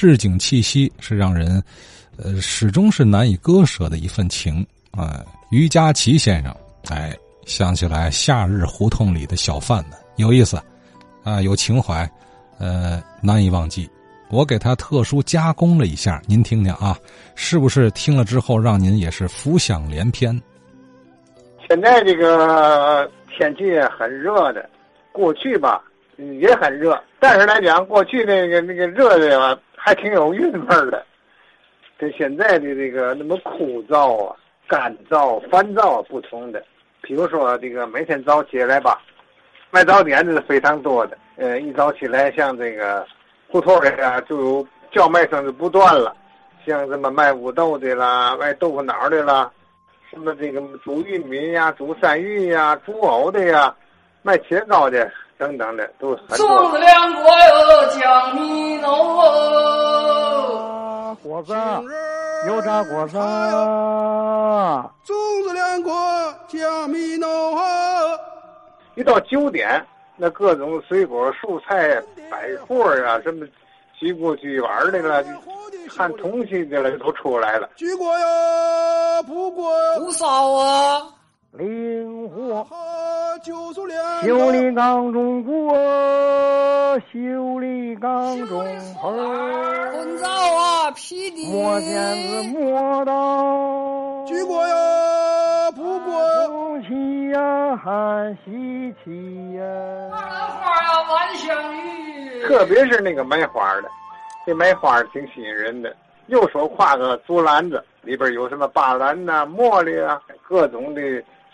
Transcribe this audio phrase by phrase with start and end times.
[0.00, 1.62] 市井气息是让人，
[2.16, 5.22] 呃，始终是难以割舍的一份情啊。
[5.50, 6.56] 于家齐先生，
[6.88, 10.58] 哎，想起来夏日胡同里的小贩们，有意思，
[11.22, 12.10] 啊，有情怀，
[12.58, 13.86] 呃，难以忘记。
[14.30, 16.96] 我给他特殊加工了一下，您听听啊，
[17.34, 20.40] 是不是听了之后让您也是浮想联翩？
[21.68, 23.06] 现在这个
[23.36, 24.66] 天气很热的，
[25.12, 25.84] 过去吧
[26.40, 31.04] 也很热，但是来讲，过去那个那个热的还挺有韵味的，
[31.98, 34.36] 跟现在的这个那么枯燥啊、
[34.68, 36.62] 干燥、烦躁不同的。
[37.02, 39.00] 比如说这个每天早起来吧，
[39.70, 43.06] 卖早点的是非常多的，呃，一早起来像这个。
[43.52, 46.14] 胡同里啊，就有叫卖声就不断了，
[46.64, 49.50] 像什么卖五豆的啦，卖豆腐脑的啦，
[50.08, 53.74] 什么这个煮玉米呀、煮山芋呀、煮藕的呀，
[54.22, 56.46] 卖切糕的等等的，都是很多。
[56.46, 59.18] 粽子凉果哟，江米浓，
[61.42, 61.54] 果子，
[62.48, 63.16] 油炸果子，
[65.06, 65.92] 粽子凉果
[66.48, 68.18] 加米浓哦。
[68.94, 69.84] 一到九点。
[70.22, 71.98] 那各种水果、蔬菜、
[72.30, 73.46] 百货啊，什么
[73.98, 75.24] 几过去玩的了，
[75.88, 77.70] 看东西的了，都出来了。
[77.76, 81.02] 举果呀，不过不少啊，
[81.52, 82.64] 灵活，
[84.22, 85.74] 修理缸中锅，
[87.12, 88.64] 修理缸中
[89.02, 99.62] 盆，滚灶啊，劈地，磨剪子，磨刀，举锅呀，不过红旗呀，喊喜气呀。
[102.46, 103.90] 特别是那个卖花的，
[104.46, 105.92] 这卖花挺吸引人的。
[106.26, 111.00] 右手挎个竹篮子，里边有什么巴兰呐、茉莉啊，各种的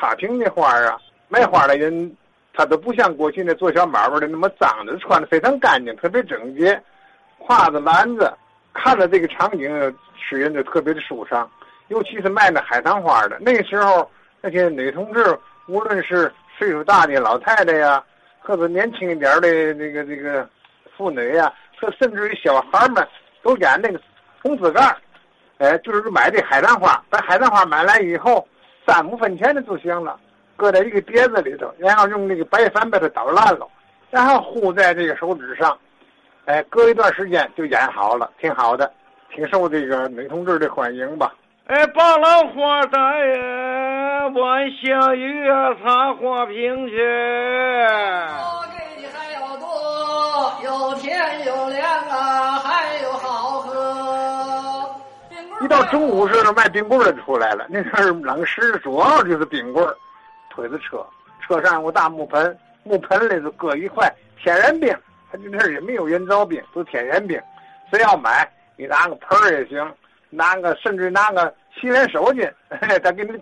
[0.00, 0.98] 插瓶的花啊。
[1.28, 2.16] 卖花的人，
[2.54, 6.80] 他都不像过去那做小买卖的那么脏的，穿的非常干净，特别整洁。
[7.46, 8.32] 挎着篮子，
[8.72, 11.48] 看着这个场景，使人就特别的舒畅。
[11.88, 18.02] 尤其是卖那海棠花的，那时候那些女同志，无论是岁数大的老太太呀。
[18.42, 20.48] 或者年轻一点的那个这个
[20.96, 23.06] 妇女呀，和甚至于小孩们，
[23.42, 24.00] 都演那个
[24.42, 24.96] 红紫盖
[25.58, 28.48] 哎，就是买这海棠花，把海棠花买来以后，
[28.90, 30.18] 三五分钱的就行了，
[30.56, 33.64] 搁在一个碟子里头，然后用那个白矾把它捣烂了，
[34.10, 35.78] 然后糊在这个手指上，
[36.46, 38.92] 哎，隔一段时间就演好了，挺好的，
[39.32, 41.32] 挺受这个女同志的欢迎吧。
[41.68, 46.96] 哎，把老花戴呀，晚下雨啊，插花瓶去。
[46.98, 53.49] 我给你还要多，有甜有凉啊，还有好喝。
[55.60, 57.66] 一到中午时候，卖冰棍的出来了。
[57.68, 59.94] 那阵儿冷食主要就是冰棍儿，
[60.48, 61.04] 推着车，
[61.46, 64.10] 车上有个大木盆，木盆里头搁一块
[64.42, 64.94] 天然冰，
[65.30, 67.40] 他这那儿也没有人造冰，都天然冰。
[67.90, 69.94] 谁要买，你拿个盆儿也行，
[70.30, 71.54] 拿个甚至拿个。
[71.80, 72.52] 洗脸手巾，
[73.02, 73.32] 他给你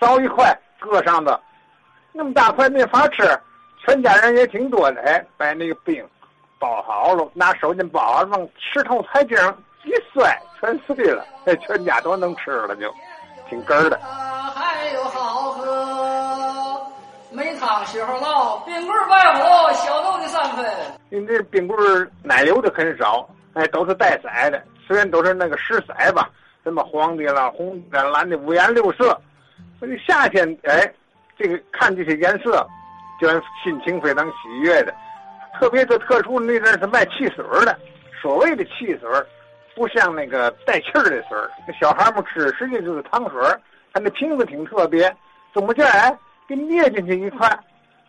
[0.00, 1.40] 凿一块搁上的，
[2.12, 3.22] 那么大块没法吃，
[3.78, 5.00] 全家人也挺多的。
[5.02, 6.04] 哎，把那个冰
[6.58, 11.24] 包好了，拿手巾包好，往石头台阶上一摔，全碎了。
[11.46, 12.92] 哎，全家都能吃了，就
[13.48, 13.98] 挺哏儿的。
[14.54, 16.80] 还有好喝，
[17.30, 20.66] 没汤时候捞，冰棍外乎小豆的三分。
[21.08, 26.28] 你这冰棍奶油的很少，哎，都是带色的，虽然都是那个实色吧。
[26.62, 29.18] 什么黄的啦、红的、蓝的，五颜六色。
[29.80, 30.92] 那个夏天，哎，
[31.38, 32.66] 这个看这些颜色，
[33.18, 34.94] 就让心情非常喜悦的。
[35.58, 37.76] 特别是特殊那阵是卖汽水的，
[38.20, 39.08] 所谓的汽水，
[39.80, 43.40] 不像那个带气儿的水那小孩们吃，实际就是糖水
[43.94, 45.10] 它那瓶子挺特别，
[45.54, 46.14] 中间哎
[46.46, 47.48] 给捏进去一块，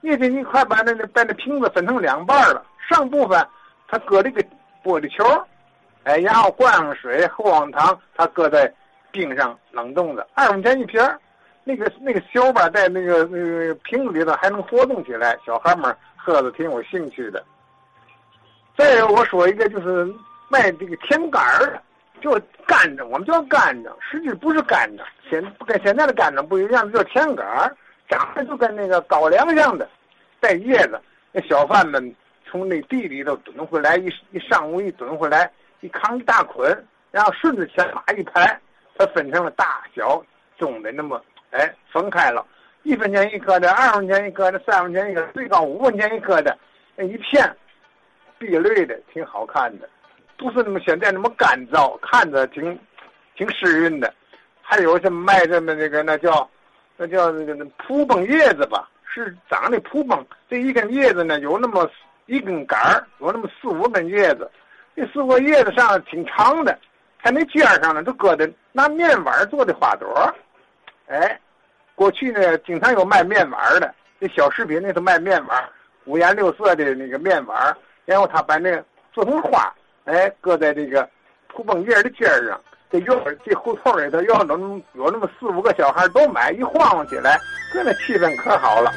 [0.02, 2.62] 捏进去一块，把那那把那瓶子分成两半了。
[2.90, 3.48] 上部分
[3.88, 4.44] 它搁这个
[4.84, 5.24] 玻璃球。
[6.04, 8.70] 哎，然后灌上水，喝上糖，它搁在
[9.10, 11.18] 冰上冷冻的，二分钱一瓶儿。
[11.64, 17.42] 那个那个小吧，在那个那个瓶子里头还能活动起来，小孩们喝的挺有兴趣的。
[18.78, 20.14] 再有，我说一个，就是
[20.52, 21.82] 卖这个甜杆儿，
[22.22, 22.32] 就
[22.68, 27.76] 干蔗，我们叫干蔗，实际不是干蔗，现跟现在的干蔗不一样，叫甜杆儿，
[28.10, 29.90] 长得就跟那个高粱样的，
[30.40, 31.00] 带叶子。
[31.32, 32.14] 那小贩们
[32.46, 35.50] 从那地里头蹲回来，一一上午一蹲回来。
[35.84, 36.72] 一扛一大捆，
[37.10, 38.56] 然后顺着前马一排，
[38.96, 40.24] 它分成了大小
[40.60, 42.46] 中的那么，哎，分开了，
[42.84, 46.56] 一分钱一颗的，二分钱一颗的，三分钱一颗，最高五分钱一颗的，
[46.96, 47.52] 那一片，
[48.38, 49.90] 碧绿的，挺好看的，
[50.42, 52.78] 不是那么现在那么干燥，看着挺，
[53.36, 54.12] 挺湿润的。
[54.60, 56.50] 还有什么卖这么那个那叫，
[56.98, 61.88] 那叫那个蒲崩叶子吧，是长的蒲崩，这一根叶子呢有那么
[62.26, 64.50] 一根杆儿，有那么四五根叶子。
[64.96, 66.76] 这四个叶子上挺长的，
[67.22, 70.34] 它那尖上呢都搁的拿面碗做的花朵。
[71.08, 71.40] 哎，
[71.94, 75.70] 过去呢经常有卖面碗的，这小食品那头卖面碗，
[76.06, 78.84] 五颜六色的那个面碗，然后他把那
[79.14, 79.74] 做成花，
[80.06, 81.08] 哎，搁在这个
[81.48, 82.60] 蒲崩叶的尖上。
[82.92, 87.40] 这院这胡同里头有那么有那么四五个小孩都买，一晃晃起来，
[87.74, 88.92] 搁那气氛可好了。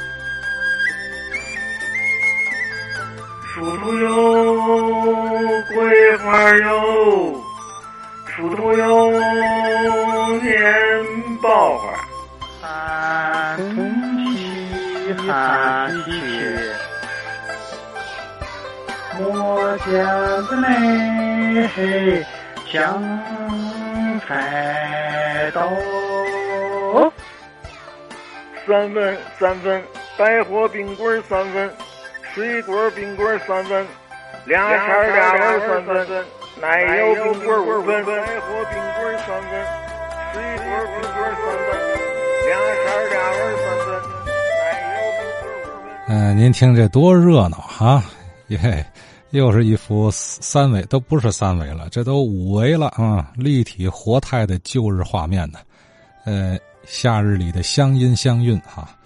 [3.55, 4.13] 树头有
[5.77, 7.41] 桂花哟，
[8.27, 9.11] 树头有
[10.41, 11.07] 面
[11.41, 11.95] 包花，
[12.61, 13.77] 寒风
[14.35, 16.11] 起寒气，
[19.21, 19.93] 我家
[20.51, 20.65] 的妹
[22.71, 23.01] 香
[24.27, 25.59] 菜刀。
[28.67, 29.83] 三分三分，
[30.17, 31.71] 百货冰棍三分。
[32.35, 33.87] 水果冰棍三分，
[34.47, 34.75] 俩色
[35.13, 35.39] 俩味
[35.69, 36.25] 三分，
[36.61, 38.11] 奶油冰棍五分，百
[38.41, 39.51] 货冰棍三分，
[40.33, 41.65] 水果冰棍三分，
[42.47, 42.51] 俩
[42.83, 43.87] 色俩味三分，
[44.59, 44.63] 奶
[44.99, 46.09] 油冰棍五分。
[46.09, 48.03] 嗯，您听这多热闹哈！
[48.57, 48.85] 嘿，
[49.31, 53.33] 又是一幅三维，都不是三维了，这都五维了啊！
[53.37, 55.59] 立体活态的旧日画面呢，
[56.25, 58.97] 呃，夏日里的乡音乡韵哈。